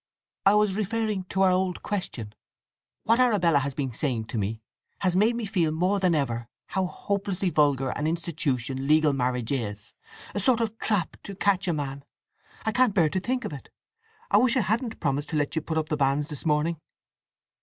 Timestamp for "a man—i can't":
11.67-12.95